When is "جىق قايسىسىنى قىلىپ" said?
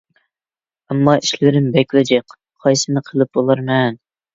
2.13-3.41